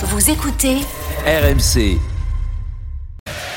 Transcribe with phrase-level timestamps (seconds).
[0.00, 0.76] Vous écoutez
[1.26, 1.98] RMC.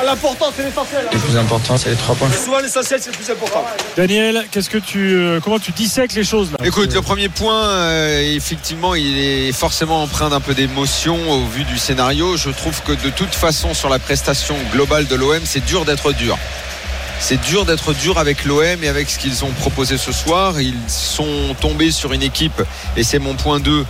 [0.03, 1.05] L'important, c'est l'essentiel.
[1.13, 2.31] Le plus important, c'est les trois points.
[2.31, 3.63] Souvent, l'essentiel, c'est le plus important.
[3.95, 6.57] Daniel, qu'est-ce que tu, euh, comment tu dissèques les choses là?
[6.65, 11.63] Écoute, le premier point, euh, effectivement, il est forcément empreint d'un peu d'émotion au vu
[11.63, 12.37] du scénario.
[12.37, 16.11] Je trouve que de toute façon, sur la prestation globale de l'OM, c'est dur d'être
[16.11, 16.39] dur.
[17.19, 20.59] C'est dur d'être dur avec l'OM et avec ce qu'ils ont proposé ce soir.
[20.59, 22.63] Ils sont tombés sur une équipe,
[22.97, 23.85] et c'est mon point 2,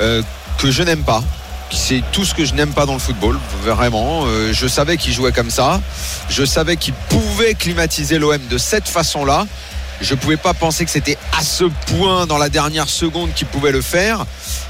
[0.00, 0.20] euh,
[0.58, 1.24] que je n'aime pas.
[1.70, 4.24] C'est tout ce que je n'aime pas dans le football, vraiment.
[4.26, 5.80] Euh, je savais qu'ils jouaient comme ça.
[6.28, 9.46] Je savais qu'ils pouvaient climatiser l'OM de cette façon-là.
[10.00, 13.46] Je ne pouvais pas penser que c'était à ce point dans la dernière seconde qu'ils
[13.46, 14.24] pouvaient le faire.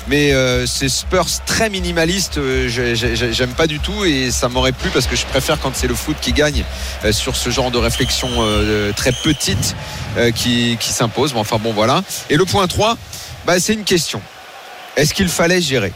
[0.07, 4.49] Mais euh, ces Spurs très minimalistes, euh, j'ai- j'ai- j'aime pas du tout et ça
[4.49, 6.63] m'aurait plu parce que je préfère quand c'est le foot qui gagne
[7.11, 8.29] sur ce genre de réflexion
[8.97, 9.75] très petite
[10.35, 11.33] qui, qui s'impose.
[11.35, 12.03] Mais enfin bon, voilà.
[12.31, 12.97] Et le point 3,
[13.47, 14.21] bah, c'est une question.
[14.97, 15.93] Est-ce qu'il fallait gérer?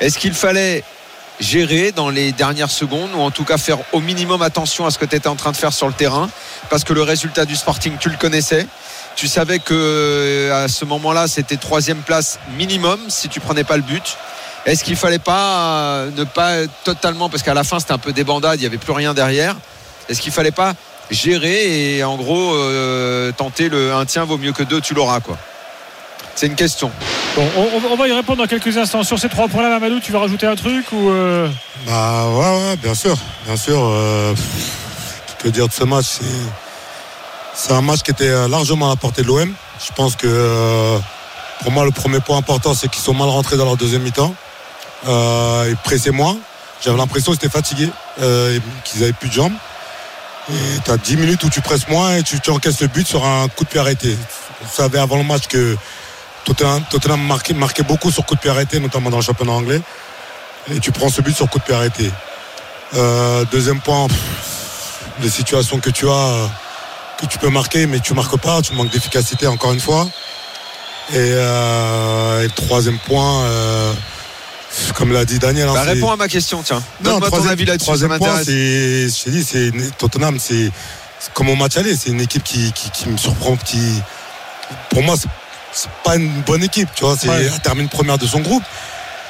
[0.00, 0.82] Est-ce qu'il fallait
[1.40, 4.98] gérer dans les dernières secondes ou en tout cas faire au minimum attention à ce
[4.98, 6.30] que tu étais en train de faire sur le terrain?
[6.70, 8.66] Parce que le résultat du Sporting tu le connaissais.
[9.14, 13.76] Tu savais que euh, à ce moment-là c'était troisième place minimum si tu prenais pas
[13.76, 14.16] le but.
[14.64, 18.14] Est-ce qu'il fallait pas euh, ne pas totalement parce qu'à la fin c'était un peu
[18.14, 19.54] débandade il n'y avait plus rien derrière.
[20.08, 20.72] Est-ce qu'il fallait pas
[21.10, 25.20] gérer et en gros euh, tenter le un tien vaut mieux que deux tu l'auras
[25.20, 25.36] quoi?
[26.40, 26.90] C'est une question
[27.36, 29.02] Bon, on, on va y répondre dans quelques instants.
[29.04, 31.46] Sur ces trois points-là, Mamadou, tu vas rajouter un truc ou euh,
[31.86, 33.78] Bah ouais, ouais, bien sûr, bien sûr.
[33.78, 34.34] euh,
[35.38, 36.24] peux dire de ce match, c'est
[37.54, 39.52] c'est un match qui était euh, largement à la portée de l'OM.
[39.86, 40.98] Je pense que euh,
[41.62, 44.34] pour moi le premier point important c'est qu'ils sont mal rentrés dans leur deuxième mi-temps.
[45.08, 46.38] Euh, ils pressaient moins.
[46.82, 47.90] J'avais l'impression qu'ils étaient fatigués,
[48.22, 49.52] euh, et qu'ils avaient plus de jambes.
[50.50, 53.06] Et tu as 10 minutes où tu presses moins et tu, tu encaisses le but
[53.06, 54.16] sur un coup de pied arrêté.
[54.64, 55.76] On savait avant le match que
[56.44, 59.80] Tottenham, Tottenham marquait, marquait beaucoup sur coup de pied arrêté, notamment dans le championnat anglais.
[60.72, 62.10] Et tu prends ce but sur coup de pied arrêté.
[62.94, 64.18] Euh, deuxième point, pff,
[65.22, 66.46] les situations que tu as, euh,
[67.20, 70.08] que tu peux marquer, mais tu marques pas, tu manques d'efficacité encore une fois.
[71.12, 73.44] Et, euh, et troisième point,
[74.94, 77.64] comme l'a dit Daniel, hein, bah, c'est- réponds à ma question tiens donne-moi ton avis
[77.64, 80.70] là-dessus ça troisième point, m'intéresse c'est, je t'ai dit, c'est Tottenham, c'est,
[81.18, 83.80] c'est comme au match aller, c'est une équipe qui, qui, qui me surprend, qui,
[84.90, 85.28] pour moi, c'est,
[85.72, 87.44] c'est pas une bonne équipe, tu vois, c'est, Ouais.
[87.52, 88.62] elle termine première de son groupe,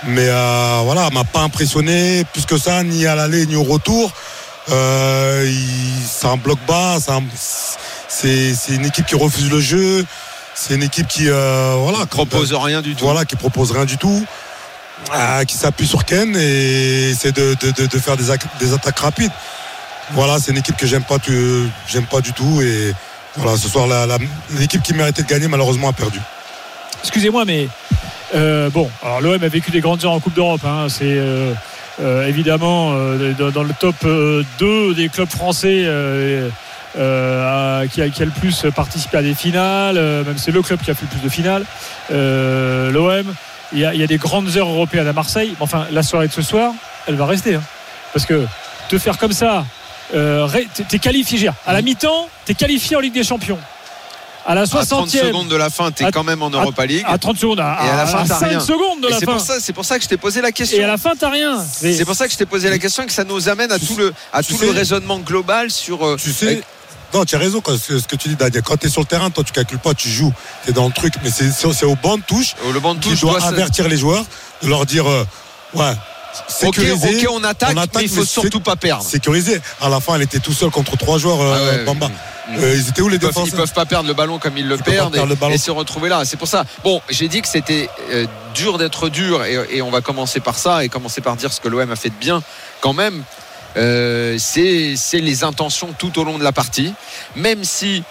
[0.04, 3.64] mais euh, voilà, elle m'a pas impressionné plus que ça, ni à l'aller ni au
[3.64, 4.12] retour.
[4.70, 5.50] Euh,
[6.08, 7.22] c'est un bloc bas, c'est, un-
[8.08, 10.04] c'est, c'est une équipe qui refuse le jeu,
[10.54, 13.96] c'est une équipe qui, euh, voilà, propose rien du tout voilà, qui propose rien du
[13.96, 14.24] tout,
[15.14, 19.32] euh, qui s'appuie sur Ken et essaie de, de- de- de faire des, attaques rapides.
[20.12, 21.16] Voilà, c'est une équipe que j'aime pas,
[21.88, 22.92] j'aime pas du tout et
[23.36, 23.86] voilà, ce soir
[24.58, 26.18] l'équipe qui méritait de gagner malheureusement a perdu.
[27.02, 27.68] excusez-moi, mais
[28.34, 30.64] euh, bon, alors l'OM a vécu des grandes heures en Coupe d'Europe.
[30.64, 31.52] hein, c'est euh,
[32.00, 35.86] euh, évidemment dans, le top euh, 2 des clubs français.
[36.94, 36.98] qui,
[38.02, 41.18] a, le plus participé à des finales, même c'est le club qui a fait le
[41.18, 41.64] plus de finales.
[42.10, 43.34] L'OM,
[43.72, 45.54] il y, a, il y a des grandes heures européennes à Marseille.
[45.60, 46.72] Enfin, la soirée de ce soir,
[47.06, 47.54] elle va rester.
[47.54, 47.62] hein.
[48.12, 48.44] parce que
[48.88, 49.64] te faire comme ça,
[50.14, 50.48] euh,
[50.88, 51.38] t'es- qualifié.
[51.38, 53.58] je veux dire, À la mi-temps, t'es qualifié en Ligue des Champions.
[54.46, 57.04] À la à 30 60e, secondes de la fin t'es quand même en Europa League
[57.06, 58.60] à 30 secondes, à, Et à la fin, t'as 5 rien.
[58.60, 59.32] secondes de Et la c'est fin.
[59.32, 61.12] pour ça c'est pour ça que je t'ai posé la question Et à la fin,
[61.14, 61.62] t'as rien.
[61.62, 63.78] C'est pour ça que je t'ai posé la question et que ça nous amène à
[63.78, 66.04] Tu tout le, à tu tout le raisonnement global sur.
[66.06, 66.64] euh, Tu sais, avec-
[67.12, 68.62] non, tu as raison quand, ce ce que tu dis Daniel.
[68.62, 70.32] Quand tu es sur le terrain, toi tu calcules pas, tu joues,
[70.64, 73.00] tu es dans le truc, mais c'est, au banc de touche euh, le banc de
[73.00, 74.24] qui touche doit se- avertir les joueurs,
[74.62, 75.24] de leur dire euh,
[75.74, 75.92] ouais,
[76.62, 79.02] Ok, sécuriser, ok, on attaque, on attaque, mais il faut mais surtout pas perdre.
[79.04, 79.60] sécuriser.
[79.80, 82.08] À la fin, elle était tout seul contre trois joueurs, euh, Ah ouais, Bamba.
[82.08, 82.58] mm, mm.
[82.58, 84.66] Euh, ils étaient où les Ils peuvent, ils peuvent pas perdre le ballon comme ils
[84.66, 86.24] le Ils perdent le et, se retrouver là.
[86.24, 86.64] C'est pour ça.
[86.84, 90.56] Bon, j'ai dit que c'était euh, dur d'être dur et, et on va commencer par
[90.56, 92.42] ça et commencer par dire ce que l'OM a fait de bien
[92.80, 93.22] quand même.
[93.76, 96.92] Euh, c'est c'est les intentions tout au long de la partie,
[97.36, 98.02] même si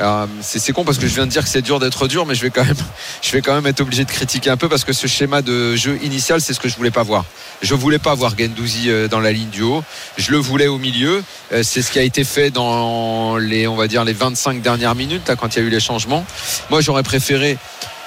[0.00, 2.34] euh, c'est con parce que je viens de dire que c'est dur d'être dur, mais
[2.34, 2.76] je vais quand même,
[3.22, 5.76] je vais quand même être obligé de critiquer un peu parce que ce schéma de
[5.76, 7.24] jeu initial, c'est ce que je voulais pas voir.
[7.62, 9.84] Je voulais pas voir Gendouzi euh, dans la ligne du haut.
[10.16, 11.22] Je le voulais au milieu.
[11.52, 14.96] Euh, C'est ce qui a été fait dans les, on va dire, les 25 dernières
[14.96, 16.26] minutes, quand il y a eu les changements.
[16.70, 17.56] Moi, j'aurais préféré.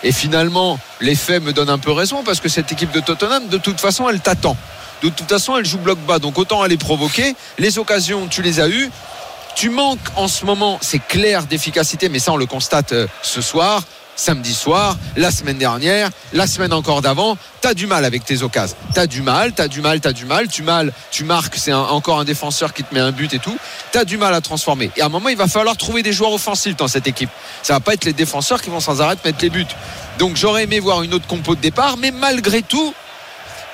[0.03, 3.47] Et finalement, les faits me donnent un peu raison parce que cette équipe de Tottenham,
[3.47, 4.57] de toute façon, elle t'attend.
[5.03, 6.19] De toute façon, elle joue bloc bas.
[6.19, 7.35] Donc autant aller provoquer.
[7.57, 8.89] Les occasions, tu les as eues.
[9.57, 13.41] Tu manques en ce moment, c'est clair, d'efficacité, mais ça, on le constate euh, ce
[13.41, 13.81] soir,
[14.15, 17.39] samedi soir, la semaine dernière, la semaine encore d'avant.
[17.63, 18.77] Tu as du mal avec tes occasions.
[18.93, 20.93] Tu as du mal, tu as du mal, tu as du mal.
[21.09, 23.57] Tu, marques, c'est encore un défenseur qui te met un but et tout.
[23.91, 24.91] Tu as du mal à transformer.
[24.95, 27.31] Et à un moment, il va falloir trouver des joueurs offensifs dans cette équipe.
[27.63, 29.65] Ça va pas être les défenseurs qui vont sans arrêt mettre les buts.
[30.19, 32.93] Donc j'aurais aimé voir une autre compo de départ, mais malgré tout,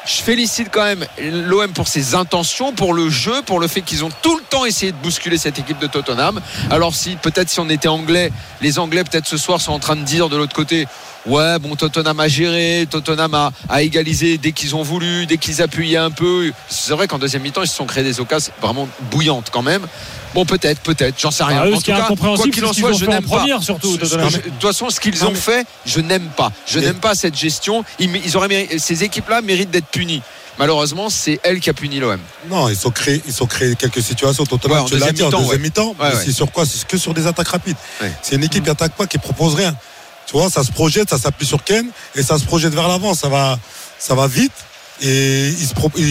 [0.05, 4.03] je félicite quand même l'OM pour ses intentions, pour le jeu, pour le fait qu'ils
[4.03, 6.41] ont tout le temps essayé de bousculer cette équipe de Tottenham.
[6.69, 9.95] Alors si peut-être si on était anglais, les Anglais peut-être ce soir sont en train
[9.95, 10.87] de dire de l'autre côté,
[11.25, 15.61] ouais bon Tottenham a géré, Tottenham a, a égalisé dès qu'ils ont voulu, dès qu'ils
[15.61, 16.51] appuyaient un peu.
[16.67, 19.87] C'est vrai qu'en deuxième mi-temps ils se sont créés des occasions vraiment bouillantes quand même.
[20.33, 21.61] Bon peut-être, peut-être, j'en sais rien.
[21.63, 23.37] Ah, eux, en ce tout est cas, quoi qu'il en soit, je n'aime pas.
[23.37, 26.51] première, surtout, je- De toute façon, ce qu'ils ont mais- fait, je n'aime pas.
[26.65, 27.83] Je Mais- n'aime pas cette gestion.
[27.99, 30.21] Ils, ils auraient mérité- ces équipes-là méritent d'être punies.
[30.59, 32.19] Malheureusement, c'est elle qui a puni l'OM.
[32.49, 34.45] Non, ils ont créé, ils ont créé quelques situations.
[34.45, 35.63] Tottenham, Ouais, tu l'as deuxième dit en mi-temps, deuxième ouais.
[35.63, 35.95] mi-temps.
[35.99, 36.65] Ouais, c'est sur quoi?
[36.65, 37.77] C'est que sur des attaques rapides.
[38.01, 38.11] Ouais.
[38.21, 39.75] C'est une équipe qui attaque pas, qui propose rien.
[40.27, 43.13] Tu vois, ça se projette, ça s'appuie sur Ken et ça se projette vers l'avant.
[43.15, 43.57] Ça va,
[43.99, 44.51] ça va vite
[45.01, 46.05] et il se, pro- il,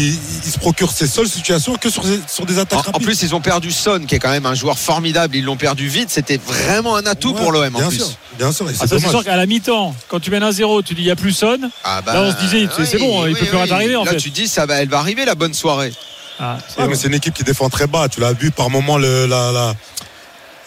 [0.44, 3.34] il se procure ses seules situations que sur, sur des attaques En, en plus, ils
[3.34, 5.36] ont perdu Son, qui est quand même un joueur formidable.
[5.36, 6.10] Ils l'ont perdu vite.
[6.10, 7.98] C'était vraiment un atout Ouais, pour l'OM en bien plus.
[7.98, 8.08] Sûr,
[8.38, 11.02] bien sûr, Ah, c'est sûr qu'à la mi-temps, quand tu mènes un 0 tu dis
[11.02, 11.58] il n'y a plus Son.
[11.84, 14.04] Ah bah, Là, on se disait, c'est- c'est bon, il peut plus rien t'arriver, en
[14.04, 14.16] Là, fait.
[14.18, 15.92] tu dis, ça va, elle va arriver la bonne soirée.
[16.40, 18.08] Ah, c'est Ouais, une équipe qui défend très bas.
[18.08, 19.74] Tu l'as vu par moment le, la, la,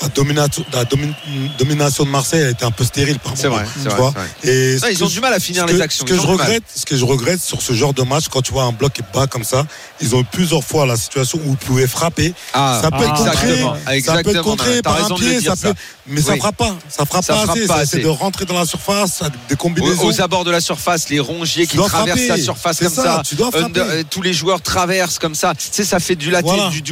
[0.02, 1.14] la domination, la domi-
[1.58, 3.62] domination de Marseille a été un peu stérile par C'est moment.
[3.62, 4.14] vrai, c'est tu vrai, vois.
[4.42, 4.56] c'est vrai.
[4.56, 6.06] Et Non, ce ils ont du mal à finir les actions.
[6.06, 8.52] Ce que, je regrette, ce que je regrette sur ce genre de match, quand tu
[8.52, 9.66] vois un bloc qui bat comme ça,
[10.02, 12.34] ils ont eu plusieurs fois la situation où ils pouvaient frapper.
[12.54, 13.52] Ah, ça peut être ah, contré,
[13.96, 15.74] exactement, ça peut être contré par un pied, ça ça.
[16.08, 16.40] mais ça Oui.
[16.40, 16.76] frappe pas.
[16.90, 17.68] Ça frappe Ça pas frappe assez.
[17.68, 17.96] pas Ça assez.
[17.98, 20.06] essaie de rentrer dans la surface, des Aux, combinaisons.
[20.08, 22.28] aux abords de la surface, les rongiers Tu qui traversent frapper.
[22.28, 23.24] la surface C'est comme ça.
[23.24, 23.36] ça,
[23.78, 25.54] euh, tous les joueurs traversent comme ça.
[25.56, 26.32] Tu sais, ça fait du,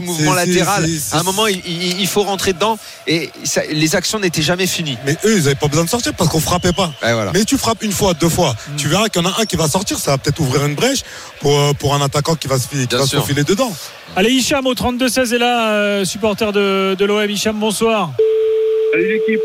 [0.01, 0.85] mouvement C'est- c'est- latéral.
[0.87, 2.77] c'est- c'est- À un moment, il faut rentrer dedans
[3.07, 4.97] et ça- les actions n'étaient jamais finies.
[5.05, 6.91] Mais eux, ils n'avaient pas besoin de sortir parce qu'on frappait pas.
[7.01, 7.31] Voilà.
[7.33, 8.75] Mais tu frappes une fois, deux fois, Mm.
[8.77, 10.75] tu verras qu'il y en a un qui va sortir, ça va peut-être ouvrir une
[10.75, 11.01] brèche
[11.41, 13.71] pour, euh, pour un attaquant qui va se, qui va se faufiler dedans.
[14.15, 17.29] Allez, Hicham au 32-16 est là, euh, supporter de, de l'OM.
[17.29, 18.11] Hicham, bonsoir.
[18.91, 19.41] Salut l'équipe.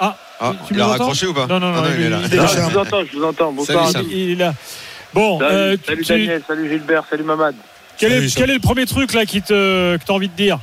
[0.00, 2.10] Ah, Ah, tu il a raccroché ou pas Non, non, non, Ah il- il est
[2.10, 2.20] là.
[2.26, 2.46] il est là.
[2.46, 3.52] je vous entends, je vous entends.
[3.52, 3.90] Bonsoir.
[3.90, 4.14] Salut, à tous.
[4.14, 4.54] il est là.
[5.14, 7.54] Bon, Salut, euh, salut tu- Daniel, salut Gilbert, salut Mamad.
[7.96, 8.40] quel, Salut, est, Hicham.
[8.42, 10.58] quel est le premier truc là qui te, que tu as envie de dire?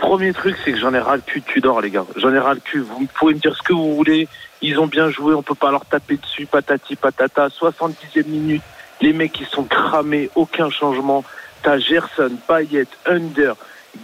[0.00, 2.06] Premier truc, c'est que j'en ai ras le cul de Tudor, les gars.
[2.16, 2.80] J'en ai ras le cul.
[2.80, 4.28] Vous pouvez me dire ce que vous voulez.
[4.62, 7.48] Ils ont bien joué, on peut pas leur taper dessus, patati patata.
[7.48, 8.62] 70e minute,
[9.02, 11.22] les mecs ils sont cramés, aucun changement.
[11.62, 13.56] T'as Gerson, Payet, Under,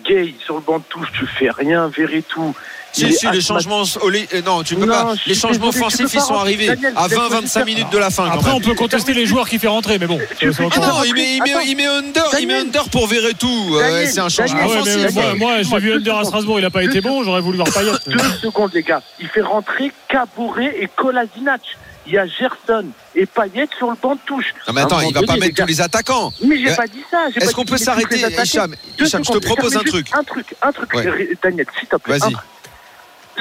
[0.05, 2.55] Gay sur le banc de touche, tu fais rien, Verretou.
[2.93, 3.83] Si, si, les changements.
[3.83, 5.15] euh, Non, tu peux Non, pas.
[5.27, 8.09] Les changements désolé, offensifs, ils sont arrivés Daniel, à laisse-moi 20-25 juste minutes de la
[8.11, 8.31] fin.
[8.31, 10.19] Après, on peut contester les joueurs qui fait rentrer, mais bon.
[10.39, 11.61] Tu Ah non, il met, il met, Attends.
[11.67, 13.77] il met under, il met under pour Verretou.
[13.77, 15.15] Euh, c'est un changement Ah ouais, offensif.
[15.39, 16.25] moi, l'ai vu deux Under à secondes.
[16.27, 17.93] Strasbourg, il a pas été bon, j'aurais voulu voir Payet.
[18.07, 19.03] Deux secondes, les gars.
[19.21, 21.61] Il fait rentrer Caboret et Kolasinac.
[22.07, 24.55] Il y a Gerson et Payet sur le banc de touche.
[24.69, 26.33] Non, mais attends, il va pas mettre les tous les attaquants.
[26.45, 27.27] Mais j'ai Euh, pas dit ça.
[27.35, 28.17] Est-ce qu'on peut s'arrêter.
[28.21, 30.07] Hicham Hicham, je te propose un truc.
[30.15, 30.95] Un truc, un truc.
[30.95, 31.09] Ouais.
[31.11, 32.19] Ré- Daniel, s'il te plaît.
[32.19, 32.33] Vas-y.
[32.33, 32.47] un truc.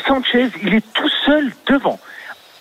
[0.08, 2.00] Sanchez, il est tout seul devant.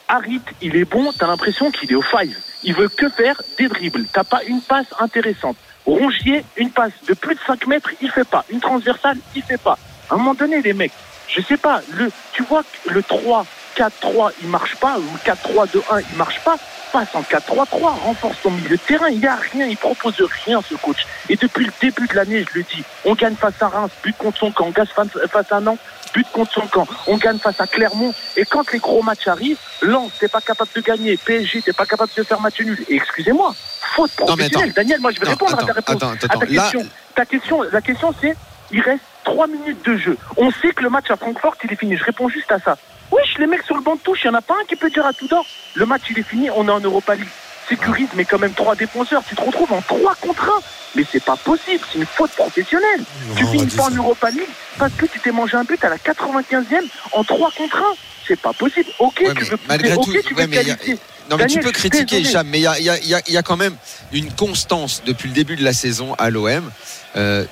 [0.08, 2.36] Harit, il est bon, t'as l'impression qu'il est au five.
[2.62, 4.04] Il veut que faire des dribbles.
[4.12, 5.56] T'as pas une passe intéressante.
[5.86, 8.44] Rongier, une passe de plus de 5 mètres, il fait pas.
[8.50, 9.78] Une transversale, il fait pas.
[10.10, 10.92] À un moment donné, les mecs,
[11.28, 13.44] je sais pas, le, tu vois que le 3,
[13.76, 16.56] 4-3, il marche pas, ou le 4-3-2-1, il marche pas.
[16.92, 19.08] Passe en 4-3-3, renforce ton milieu de terrain.
[19.08, 21.04] Il y a rien, il propose rien, ce coach.
[21.28, 24.16] Et depuis le début de l'année, je le dis, on gagne face à Reims, but
[24.16, 24.66] contre son camp.
[24.66, 25.80] On gagne face à Nantes,
[26.14, 26.86] but contre son camp.
[27.08, 28.14] On gagne face à Clermont.
[28.36, 31.16] Et quand les gros matchs arrivent, Lens, t'es pas capable de gagner.
[31.16, 32.78] PSG, t'es pas capable de faire match nul.
[32.88, 34.72] Et excusez-moi, faute professionnelle.
[34.72, 35.96] Daniel, moi, je vais Non, répondre à ta réponse.
[35.96, 36.86] attends, à ta Là, question.
[37.16, 38.36] Ta question, la question, c'est,
[38.70, 40.16] il reste 3 minutes de jeu.
[40.36, 41.96] On sait que le match à Francfort, il est fini.
[41.96, 42.78] Je réponds juste à ça.
[43.10, 44.76] Oui, les mecs sur le banc de touche, il n'y en a pas un qui
[44.76, 45.44] peut dire à tout d'or.
[45.74, 47.28] Le match, il est fini, on est en Europa League.
[47.68, 49.22] Sécurise, mais quand même trois défenseurs.
[49.26, 50.50] Tu te retrouves en 3 contre 1.
[50.96, 53.00] Mais c'est pas possible, c'est une faute professionnelle.
[53.00, 53.90] Non, tu finis pas en.
[53.90, 57.76] Europa League parce que tu t'es mangé un but à la 95e en 3 contre
[57.78, 57.80] 1.
[58.28, 58.90] C'est pas possible.
[58.98, 60.98] Ok, Ouais, tu veux malgré tout, tu ouais, veux qualifier.
[61.30, 62.20] Non, mais tu peux critiquer.
[62.20, 63.76] Hicham, mais il y a, y y y quand même
[64.12, 66.70] une constance depuis le début de la saison à l'OM.
[67.16, 67.44] Euh,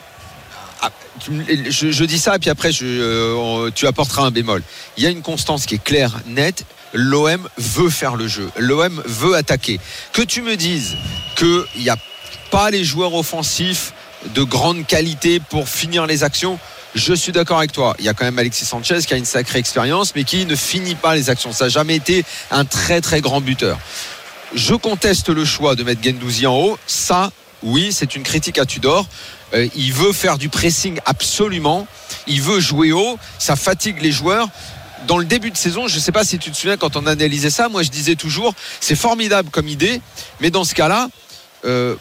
[1.28, 4.62] je, je dis ça, et puis après, euh, tu apporteras un bémol.
[4.96, 6.64] Il y a une constance qui est claire, nette.
[6.94, 8.50] L'OM veut faire le jeu.
[8.58, 9.80] L'OM veut attaquer.
[10.12, 10.96] Que tu me dises
[11.36, 11.96] qu'il n'y a
[12.50, 13.94] pas les joueurs offensifs
[14.34, 16.58] de grande qualité pour finir les actions,
[16.94, 17.96] je suis d'accord avec toi.
[17.98, 20.54] Il y a quand même Alexis Sanchez qui a une sacrée expérience, mais qui ne
[20.54, 21.52] finit pas les actions.
[21.52, 23.78] Ça n'a jamais été un très très grand buteur.
[24.54, 26.78] Je conteste le choix de mettre Gendouzi en haut.
[26.86, 27.32] Ça,
[27.62, 29.06] oui, c'est une critique à Tudor.
[29.54, 31.86] Euh, il veut faire du pressing absolument.
[32.26, 33.18] Il veut jouer haut.
[33.38, 34.48] Ça fatigue les joueurs.
[35.06, 37.06] Dans le début de saison, je ne sais pas si tu te souviens quand on
[37.06, 40.00] analysait ça, moi je disais toujours, c'est formidable comme idée,
[40.40, 41.08] mais dans ce cas-là,
[41.64, 41.96] euh,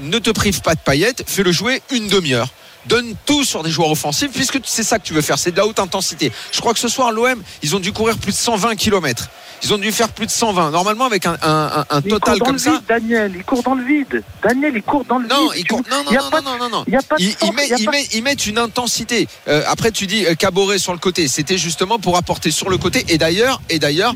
[0.00, 2.48] ne te prive pas de paillettes, fais-le jouer une demi-heure.
[2.86, 5.56] Donne tout sur des joueurs offensifs, puisque c'est ça que tu veux faire, c'est de
[5.56, 6.30] la haute intensité.
[6.52, 9.28] Je crois que ce soir, l'OM, ils ont dû courir plus de 120 km.
[9.62, 10.70] Ils ont dû faire plus de 120.
[10.70, 12.70] Normalement, avec un, un- un- un Il total court dans comme le ça.
[12.72, 13.32] vide, Daniel.
[13.36, 14.22] Il court dans le vide.
[14.42, 15.58] Daniel, il court dans le Non, vide.
[15.58, 16.84] il court- non, non, non, pas non, de- non, non.
[16.86, 19.26] Il n'y a pas de Ils, mettent, il pas- ils une intensité.
[19.48, 21.26] Euh, après, tu dis euh, Caboret sur le côté.
[21.28, 23.04] C'était justement pour apporter sur le côté.
[23.08, 24.14] Et d'ailleurs, et d'ailleurs,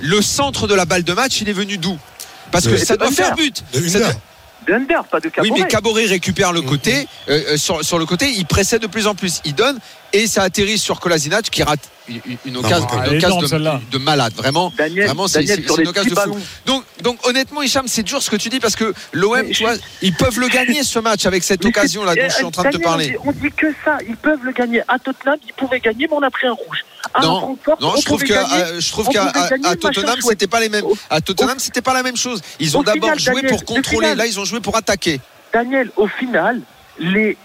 [0.00, 1.98] le centre de la balle de match, il est venu d'où?
[2.50, 3.64] Parce que ça doit faire but.
[3.72, 3.80] De
[4.70, 5.04] Under.
[5.04, 6.68] Pas de Oui, mais Caboret récupère le Mhm.
[6.68, 7.08] côté.
[7.28, 9.40] euh, euh, sur, sur le côté, il précède de plus en plus.
[9.44, 9.78] Il donne
[10.12, 14.32] et ça atterrit sur Kolasinac qui rate une, une occasion, une énorme, de, de malade.
[14.34, 16.38] Vraiment, Daniel, vraiment c'est Daniel c'est- sur c'est les une occasion de fou.
[16.66, 19.74] Donc, donc honnêtement, Hicham, c'est dur ce que tu dis parce que l'OM, tu vois,
[20.02, 22.44] ils peuvent le gagner ce match avec cette Mais occasion là c'est- dont je suis
[22.44, 23.16] en train de te parler.
[23.24, 23.98] On dit, on dit que ça.
[24.08, 24.82] Ils peuvent le gagner.
[24.88, 26.84] À Tottenham, ils pouvaient gagner, mais on a pris un rouge.
[27.14, 27.56] À Non,
[27.96, 28.40] je trouve gagner.
[28.40, 30.84] euh, qu'à pouvait à- Tottenham c'était pas les mêmes.
[31.10, 32.40] À Tottenham c'était pas la même chose.
[32.58, 34.06] Ils ont d'abord joué Daniel, pour le contrôler.
[34.08, 34.18] final.
[34.18, 35.20] Là ils ont joué pour attaquer.
[35.52, 36.60] Daniel, au final,
[36.98, 37.36] les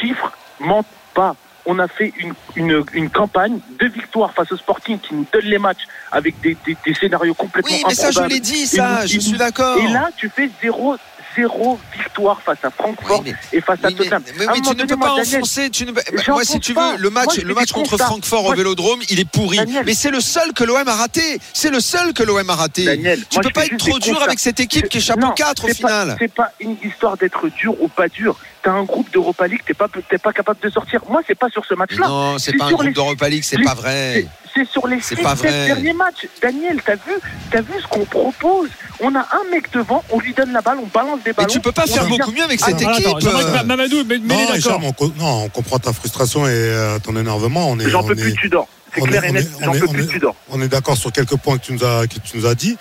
[0.00, 1.34] chiffres mentent pas.
[1.64, 5.44] On a fait une, une, une campagne de victoire face au Sporting qui nous donne
[5.44, 9.04] les matchs avec des, des, des scénarios complètement Oui, mais ça je l'ai dit, ça,
[9.04, 9.76] Et je suis d'accord.
[9.78, 10.96] Et là, tu fais zéro,
[11.38, 14.22] zéro victoire face à Francfort Oui, et face à mais, Tottenham.
[14.38, 15.70] mais- À un mais tu ne peux pas enfoncer.
[15.70, 15.92] Tu ne...
[15.92, 16.92] moi, si tu pas.
[16.92, 18.06] veux, le match, Moi, le match contre constats.
[18.06, 19.58] Francfort au Moi, je- Vélodrome, il est pourri.
[19.58, 19.84] Daniel.
[19.86, 21.38] Mais c'est le seul que l'OM a raté.
[21.52, 22.84] C'est le seul que l'OM a raté.
[22.84, 24.24] Daniel, tu moi, peux pas être trop dur constats.
[24.26, 26.16] avec cette équipe qui échappe au 4 au final.
[26.18, 28.36] C'est pas une histoire d'être dur ou pas dur.
[28.62, 31.00] T'as un groupe d'Europa League, t'es pas, pas capable de sortir.
[31.08, 32.08] Moi, c'est pas sur ce match-là.
[32.08, 34.26] Non, c'est pas un groupe d'Europa League, c'est pas vrai.
[34.64, 35.66] C'est- sur les C'est 6 pas vrai.
[35.66, 36.26] derniers matchs.
[36.42, 37.12] Daniel, t'as vu,
[37.50, 38.68] t'as vu ce qu'on propose
[39.00, 41.48] On a un mec devant, on lui donne la balle, on balance des ballons.
[41.48, 43.06] tu peux pas faire beaucoup mieux avec cette équipe.
[43.06, 47.70] euh, Ma- Mamadou, Non, on, co- non, on comprend ta frustration et euh, ton énervement.
[47.70, 48.66] On est, J'en on peux est- plus, tu dors.
[48.92, 50.34] C'est on clair est- et net, j'en peux plus, tu dors.
[50.50, 52.76] on est d'accord sur quelques points que tu nous as, que tu nous as dit.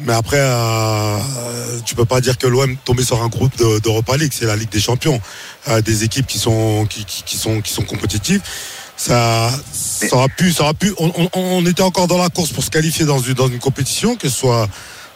[0.00, 3.80] Mais après, euh, euh, tu peux pas dire que l'OM tombé sur un groupe de-
[3.80, 4.32] d'Europa League.
[4.32, 5.20] C'est la Ligue des Champions.
[5.66, 8.40] Euh, des équipes qui sont, qui, qui- qui sont, qui sont compétitives.
[8.98, 10.92] Ça, ça aura pu, ça aura pu.
[10.98, 13.60] On, on- on était encore dans la course pour se qualifier dans une, dans une
[13.60, 14.68] compétition, que ce soit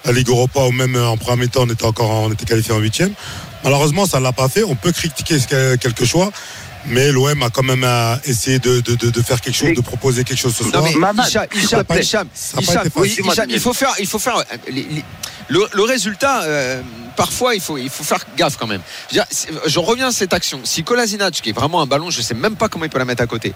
[0.04, 2.44] la Ligue Europa ou même euh, en premier temps, on était encore, en- on était
[2.44, 3.12] qualifié en huitième.
[3.64, 4.62] Malheureusement, ça l'a pas fait.
[4.62, 5.36] On peut critiquer
[5.80, 6.30] quelques choix.
[6.86, 9.80] Mais l'OM a quand même euh, essayé de, de, de, de faire quelque chose, de
[9.82, 10.82] proposer quelque chose ce soir.
[13.54, 15.04] il faut faire, il faut faire euh, les- les-
[15.48, 16.42] le, le résultat.
[16.42, 16.80] euh,
[17.16, 18.82] parfois, il faut, faire gaffe quand même.
[19.30, 20.60] C'est- je reviens à cette action.
[20.64, 23.04] Si Kolasinac, qui est vraiment un ballon, je sais même pas comment il peut la
[23.04, 23.54] mettre à côté.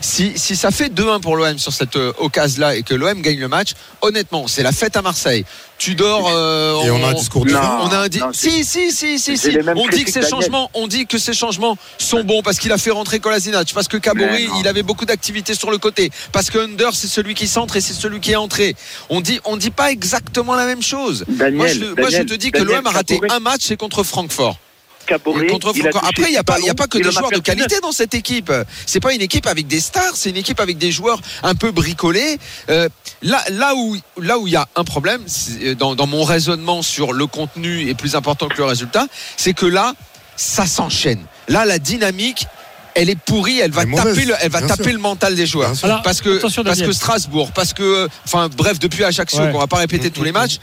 [0.00, 3.38] Si, si ça fait 2-1 pour l'OM sur cette euh, occasion-là et que l'OM gagne
[3.38, 5.44] le match, honnêtement, c'est la fête à Marseille.
[5.82, 6.28] Tu dors.
[6.32, 7.88] euh, Et on a un discours différent.
[7.88, 9.48] on a un di- Non, si si si si si.
[9.74, 12.78] On dit que ces changements, on dit que ces changements sont bons parce qu'il a
[12.78, 16.58] fait rentrer Kolasinac, parce que Kabori il avait beaucoup d'activité sur le côté, parce que
[16.58, 18.76] Under c'est celui qui centre et c'est celui qui est entré.
[19.10, 21.24] On dit on dit pas exactement la même chose.
[21.26, 23.76] Daniel, moi, je, moi, je Daniel, te dis que l'OM a raté un match, c'est
[23.76, 24.58] contre Francfort.
[25.06, 27.10] Caboret, il a Après, il n'y a pas, il y a ballons, pas que des
[27.10, 28.52] joueurs de qualité dans cette équipe.
[28.86, 31.70] C'est pas une équipe avec des stars, c'est une équipe avec des joueurs un peu
[31.70, 32.38] bricolés.
[32.70, 32.88] Euh,
[33.22, 36.82] là, là où, là où il y a un problème, c'est, dans, dans mon raisonnement
[36.82, 39.06] sur le contenu est plus important que le résultat,
[39.36, 39.94] c'est que là,
[40.36, 41.24] ça s'enchaîne.
[41.48, 42.46] Là, la dynamique.
[42.94, 44.92] Elle est pourrie, elle va mauvaise, taper, le, elle va taper sûr.
[44.92, 45.72] le mental des joueurs.
[45.82, 49.50] Alors, Parce que, parce que Strasbourg, parce que, enfin, bref, depuis Ajaccio, Ouais.
[49.50, 50.58] qu'on va pas répéter tous les matchs.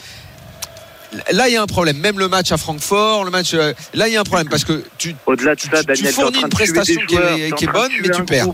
[1.31, 1.97] Là, il y a un problème.
[1.97, 4.63] Même le match à Francfort, le match, euh, là, il y a un problème parce
[4.63, 8.09] que tu, Au-delà de ça, tu Daniel, fournis une prestation qui est- qui bonne, mais
[8.09, 8.45] tu perds.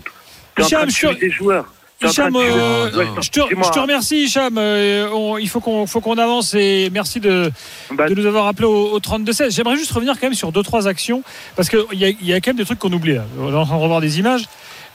[2.11, 2.89] Hicham, euh,
[3.21, 4.57] je, te, je te remercie, Hicham.
[4.57, 7.51] Euh, on- il faut qu'on faut qu'on avance et merci de,
[7.91, 9.53] Bah, de nous avoir appelé au, au 32-16.
[9.55, 11.23] J'aimerais juste revenir quand même sur deux trois actions
[11.55, 13.15] parce qu'il y, a- il y a quand même des trucs qu'on oublie.
[13.15, 13.25] Là.
[13.39, 14.43] On est en train de revoir des images.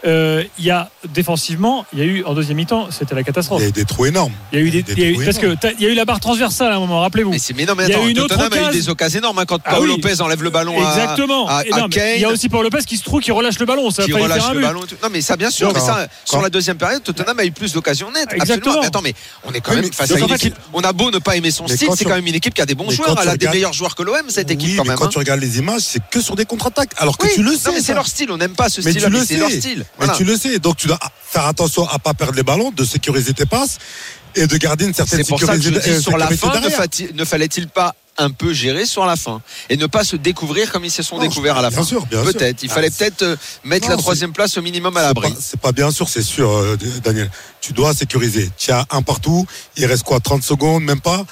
[0.07, 3.61] Euh, Il y a défensivement, il y a eu en deuxième mi-temps, c'était la catastrophe.
[3.63, 4.33] Il y a des trous énormes.
[4.53, 5.59] Il y a eu des, des il y a eu- trous parce que énormes.
[5.79, 7.01] il y a eu la barre transversale à un moment.
[7.01, 7.31] Rappelez-vous.
[7.31, 8.73] Mais, c'est- mais non, mais Il y a attends, eu une autre Tottenham a eu
[8.73, 9.97] des occasions énormes hein, quand Ah Paul oui.
[10.03, 11.49] Lopez enlève le ballon à- Exactement.
[11.49, 13.59] à, à non, mais il y a aussi Paul Lopez qui se trouve qui relâche
[13.59, 13.91] le ballon.
[13.91, 14.65] Ça qui faire relâche un le but.
[14.67, 14.81] ballon.
[15.03, 15.71] Non, mais ça, bien sûr.
[15.75, 18.29] Mais ça, quand- sur la deuxième période, Tottenham a eu plus d'occasions nettes.
[18.33, 18.77] Exactement.
[18.77, 18.81] Absolument.
[18.81, 19.15] Mais attends, mais
[19.45, 20.55] on est quand même face à une équipe.
[20.73, 22.67] On a beau ne pas aimer son style, c'est quand même une équipe qui a
[22.67, 23.19] des bons joueurs.
[23.23, 24.99] Elle a des meilleurs joueurs que l'OM, cette équipe quand mais même.
[24.99, 25.11] quand hein.
[25.13, 26.93] tu regardes les images, c'est que sur des contre-attaques.
[26.97, 27.71] Alors que tu le sais.
[27.75, 27.95] c'est ça.
[27.95, 28.31] leur style.
[28.31, 29.85] On n'aime pas ce c'est leur style.
[29.99, 30.15] Mais Voilà.
[30.15, 30.59] tu le sais.
[30.59, 30.99] Donc tu dois
[31.31, 33.79] faire attention à pas perdre les ballons, de sécuriser tes passes
[34.35, 36.29] et de garder une certaine C'est pour ça que je sécurité, dis euh, sur la
[36.31, 40.15] fin, ne, ne fallait-il pas un peu gérer sur la fin et ne pas se
[40.17, 42.33] découvrir comme ils se sont Non, découverts à la bien fin sûr, bien sûr.
[42.33, 42.63] Peut-être.
[42.63, 45.07] Il Ah, fallait c'est- peut-être euh, mettre Non, la troisième place au minimum à C'est
[45.07, 45.35] l'abri.
[45.41, 47.31] C'est pas bien sûr, c'est sûr, euh, Daniel.
[47.61, 48.51] Tu dois sécuriser.
[48.59, 49.47] Tu as un partout.
[49.77, 51.25] Il reste quoi 30 secondes, même pas?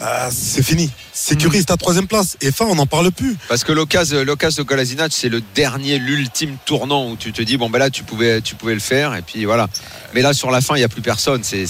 [0.00, 0.90] Euh, c'est fini.
[1.12, 2.36] Sécurise ta troisième place.
[2.40, 3.36] Et fin, on n'en parle plus.
[3.48, 7.70] Parce que l'occasion, de Kolasinac, c'est le dernier, l'ultime tournant où tu te dis bon
[7.70, 9.68] ben là tu pouvais, tu pouvais le faire et puis voilà.
[10.14, 11.42] Mais là sur la fin, il n'y a plus personne.
[11.44, 11.64] C'est,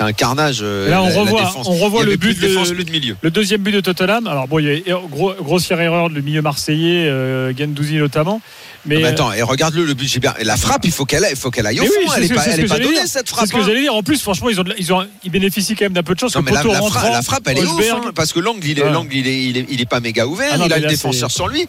[0.00, 0.60] un, carnage.
[0.62, 3.16] euh, Là, on la- revoit, on le but de défense, de, plus de milieu.
[3.20, 4.26] le deuxième but de Tottenham.
[4.26, 8.40] Alors bon, il y a gros- grossière erreur du milieu marseillais, euh, Gendouzi notamment.
[8.86, 10.34] Mais, Mais attends, et regarde-le, le but, j'ai bien.
[10.38, 11.90] et La frappe, il faut qu'elle aille, il faut qu'elle aille au fond.
[12.00, 13.06] oui, c'est elle ce est que- pas, c'est elle est pas j'allais donnée dire.
[13.06, 13.46] cette C'est frappe.
[13.48, 13.62] ce que hein.
[13.66, 13.94] j'allais dire.
[13.94, 16.34] En plus, franchement, ils, ont, ils, ont, ils bénéficient quand même d'un peu de chance.
[16.34, 16.62] Non mais la,
[17.22, 18.90] frappe elle est ouf Rosberg- hein, parce que l'angle il est Ouais.
[19.12, 21.30] il est, il est il est pas méga ouvert Ah non, il a le défenseur
[21.30, 21.66] c'est- sur lui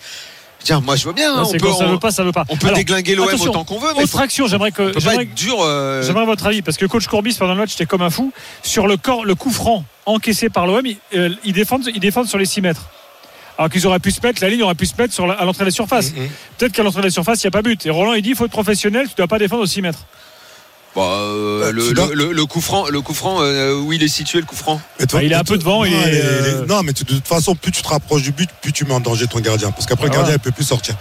[0.63, 2.11] tiens moi je veux bien hein, Là, on c'est peut quand ça on, veut pas,
[2.11, 2.45] ça veut pas.
[2.47, 4.93] on peut Alors, déglinguer l'OM autant qu'on veut mais Autre faut, action, j'aimerais que.
[4.99, 8.03] j'aimerais- dur euh, J'aimerais votre avis parce que coach Courbis pendant le match était comme
[8.03, 8.31] un fou
[8.63, 10.85] sur le corps, le coup franc encaissé par l'OM.
[10.85, 12.85] Ils, euh, ils défendent, ils défendent sur les 6 mètres.
[13.61, 15.45] Alors qu'ils auraient pu se mettre, la ligne aurait pu se mettre sur la- à
[15.45, 16.11] l'entrée de la surface.
[16.15, 16.27] Mhm.
[16.57, 17.85] Peut-être qu'à l'entrée de la surface, il n'y a pas but.
[17.85, 19.83] Et Roland, il dit il faut être professionnel, tu ne dois pas défendre aux 6
[19.83, 19.99] mètres.
[20.95, 23.75] Bon, euh, Bah, le, tu dois- le- le- le coup franc le coup franc euh,
[23.79, 24.81] où il est situé le coup franc?
[24.97, 27.03] Toi- Bah, il est un peu devant, il non, est, il euh, Non, mais tu-
[27.03, 29.39] de toute façon, plus tu te rapproches du but, plus tu mets en danger ton
[29.41, 29.69] gardien.
[29.71, 30.39] Parce qu'après, Ah le gardien, ouais.
[30.39, 30.95] il peut plus sortir.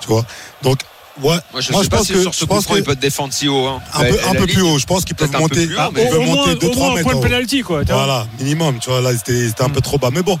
[0.00, 0.24] Tu vois?
[0.62, 0.78] Donc,
[1.22, 1.36] ouais.
[1.52, 2.74] moi je Moi, sais je pas pense si que- sur ce je coup pense franc
[2.74, 3.80] que- il peut te défendre si haut hein.
[3.92, 4.78] Un peu, un plus haut.
[4.78, 5.66] Je pense qu'ils peuvent peut-être un peu monter.
[5.66, 7.10] plus haut, Ah, mais- ils peuvent au moins, monter au 2-3 moins un mètres.
[7.10, 7.82] point de pénalty, quoi.
[7.86, 8.78] Voilà, minimum.
[8.80, 10.10] Tu vois, là, c'était c'était un peu trop bas.
[10.12, 10.38] Mais bon.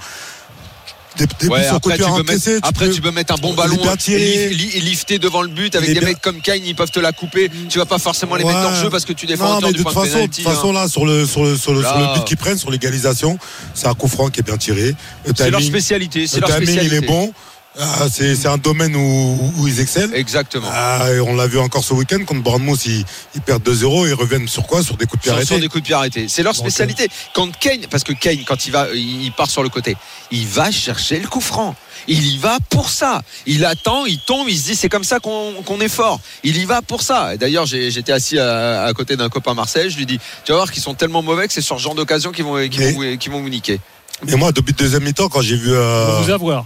[1.16, 3.94] Des, des Ouais, après, tu peux, mettre, après tu peux mettre un bon ballon bien
[4.08, 7.00] et li- lifter devant le but avec des bien- mecs comme Kane ils peuvent te
[7.00, 9.60] la couper tu vas pas forcément les mettre hors jeu parce que tu défends Non,
[9.62, 11.72] mais du de toute de façon, de toute façon, là, sur le, sur le, sur
[11.72, 12.12] le, sur Là.
[12.14, 13.38] le but qu'ils prennent, sur l'égalisation,
[13.74, 14.94] c'est un coup franc qui est bien tiré.
[15.36, 17.32] C'est leur spécialité c'est le leur timing, il spécialité est bon.
[17.78, 20.12] Ah, c'est c'est un domaine où, où ils excellent.
[20.14, 23.04] exactement Ah, et on l'a vu encore ce week-end contre Bournemouth, ils,
[23.34, 24.82] ils perdent 2-0 et ils reviennent sur quoi?
[24.82, 25.60] Sur des coups de pied sur, sur arrêtés.
[25.60, 26.26] des coups de pied arrêtés.
[26.28, 27.08] C'est leur spécialité.
[27.34, 29.94] Quand Kane, parce que Kane, quand il va, il part sur le côté,
[30.30, 31.74] il va chercher le coup franc.
[32.08, 33.22] Il y va pour ça.
[33.46, 36.20] Il attend, il tombe, il se dit c'est comme ça qu'on qu'on est fort.
[36.44, 37.34] Il y va pour ça.
[37.34, 39.90] Et D'ailleurs, j'ai- j'étais assis à, à côté d'un copain Marseille.
[39.90, 41.94] Je lui dis, tu vas voir qu'ils sont tellement mauvais que c'est sur ce genre
[41.94, 43.80] d'occasion qu'ils vont, qu'ils Mais- vont, qu'ils vont vous niquer.
[44.28, 45.72] Et moi, depuis le deuxième mi-temps, quand j'ai vu.
[45.72, 46.64] euh, Pour vous avoir.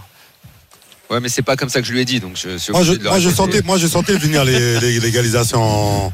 [1.11, 2.93] Ouais, mais c'est pas comme ça que je lui ai dit, donc je moi, je,
[3.09, 4.79] moi, sentais, moi, je sentais venir les,
[5.55, 6.11] en,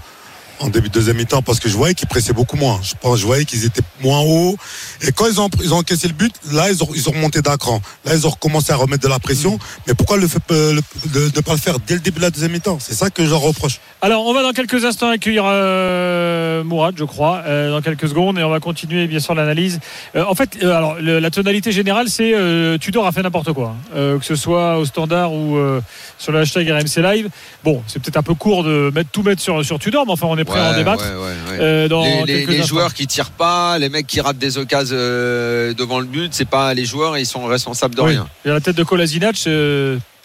[0.60, 2.80] en début de deuxième mi-temps parce que je voyais qu'ils pressaient beaucoup moins.
[2.82, 4.58] Je pense, je voyais qu'ils étaient moins hauts.
[5.02, 7.44] Et quand ils ont, ils ont encaissé le but, là, ils ont, ils ont remonté
[7.44, 7.80] d'un cran.
[8.06, 9.60] Là, ils ont recommencé à remettre de la pression.
[9.86, 12.24] Mais pourquoi le fait, euh, le- de ne pas le faire dès le début de
[12.24, 12.80] la deuxième mi-temps?
[12.82, 13.80] C'est ça que je leur reproche.
[14.00, 18.38] Alors, on va dans quelques instants accueillir euh, Mourad, je crois, euh, dans quelques secondes,
[18.38, 19.80] et on va continuer bien sûr l'analyse.
[20.16, 22.32] Euh, en fait, alors le- la tonalité générale, c'est
[22.80, 24.18] Tudor a fait n'importe quoi, hein.
[24.20, 25.58] Que ce soit au standard ou
[26.20, 27.30] sur le hashtag RMC Live.
[27.64, 30.28] Bon, c'est peut-être un peu court de mettre tout mettre sur, sur Tudor, mais enfin,
[30.30, 31.04] on est prêt à en débattre.
[31.04, 31.90] ouais, ouais, ouais.
[31.90, 36.34] dans les, joueurs qui tirent pas, les mecs qui ratent des occasions devant le but,
[36.36, 38.12] c'est pas les joueurs, ils sont responsables de Oui.
[38.12, 38.28] rien.
[38.46, 39.36] Et la tête de Kolasinac,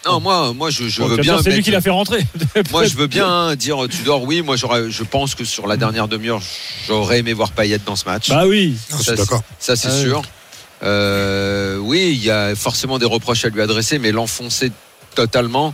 [0.05, 1.35] Non, moi, moi, je, je bon, veux bien.
[1.35, 2.25] dire, c'est lui qui l'a fait rentrer.
[2.71, 4.23] Moi, je veux bien dire Tudor.
[4.23, 4.55] Oui, moi.
[4.57, 6.41] Je pense que sur la dernière demi-heure,
[6.87, 8.29] j'aurais aimé voir Payet dans ce match.
[8.29, 8.75] Bah oui.
[8.91, 9.41] Non, je Ça, suis d'accord.
[9.59, 10.01] Ça, c'est Ah oui.
[10.01, 10.21] sûr.
[10.83, 14.71] Euh, oui, il y a forcément des reproches à lui adresser, mais l'enfoncer
[15.15, 15.73] totalement.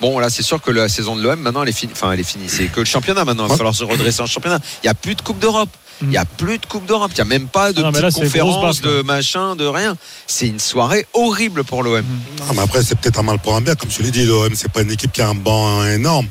[0.00, 1.92] Bon, là, c'est sûr que la saison de l'OM, maintenant, elle est finie.
[1.94, 2.48] Enfin, elle est finie.
[2.48, 3.46] C'est que le championnat maintenant.
[3.46, 4.58] Il va falloir se redresser en championnat.
[4.82, 5.68] Il n'y a plus de Coupe d'Europe.
[6.02, 7.10] Il n'y a plus de Coupe d'Europe.
[7.12, 9.66] Il n'y a même pas de Ah non, mais là, petite conférence, de machin, de
[9.66, 9.96] rien.
[10.26, 12.04] C'est une soirée horrible pour l'OM.
[12.38, 13.74] Non, mais après, c'est peut-être un mal pour un bien.
[13.74, 16.26] Comme je l'ai dit, l'OM, c'est pas une équipe qui a un banc énorme.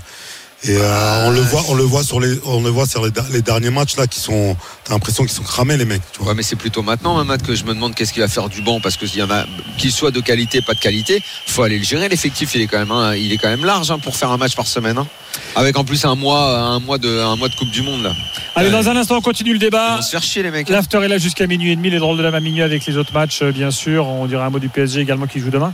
[0.63, 3.11] Et euh, on le voit, on le voit sur les, on le voit sur les,
[3.31, 6.01] les derniers matchs là qui sont, t'as l'impression qu'ils sont cramés les mecs.
[6.11, 6.29] Tu vois.
[6.29, 8.49] Ouais, mais c'est plutôt maintenant, hein, Matt, que je me demande qu'est-ce qu'il va faire
[8.49, 9.45] du banc parce qu'il y en a,
[9.77, 12.09] qu'il soit de qualité, pas de qualité, faut aller le gérer.
[12.09, 14.37] L'effectif, il est quand même, hein, il est quand même large hein, pour faire un
[14.37, 15.07] match par semaine, hein.
[15.55, 18.13] Avec en plus un mois, un mois de, un mois de Coupe du Monde là.
[18.55, 19.95] Allez, dans un instant, on continue le Ils débat.
[19.97, 20.67] vont se faire chier les mecs.
[20.69, 22.97] L'after est là jusqu'à minuit et demi, les drôles de la main minuit avec les
[22.97, 24.05] autres matchs, euh, bien sûr.
[24.07, 25.73] On dirait un mot du PSG également qui joue demain.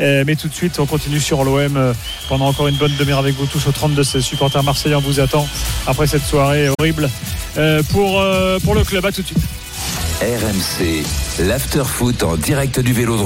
[0.00, 1.94] Euh, mais tout de suite, on continue sur l'OM euh,
[2.28, 4.96] pendant encore une bonne demi-heure avec vous tous au 32 16 supporters marseillais.
[4.96, 5.48] On vous attend
[5.86, 7.08] après cette soirée horrible
[7.56, 9.06] euh, pour, euh, pour le club.
[9.06, 9.38] À tout de suite.
[10.20, 11.04] RMC,
[11.46, 13.24] l'after foot en direct du Vélodrome.